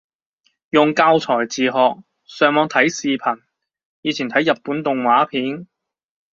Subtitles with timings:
[0.71, 1.69] 用教材自學，
[2.25, 3.43] 上網睇視頻，
[4.01, 5.67] 以前睇日本動畫片